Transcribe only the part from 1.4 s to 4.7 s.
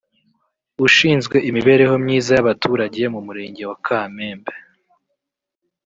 imibereho myiza y’abaturage mu murenge wa Kamembe